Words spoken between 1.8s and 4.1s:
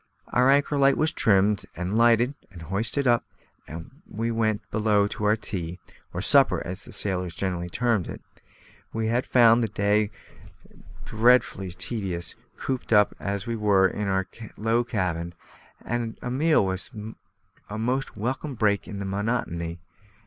lighted and hoisted up, and